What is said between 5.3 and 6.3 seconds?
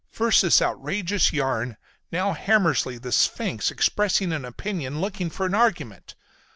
an argument!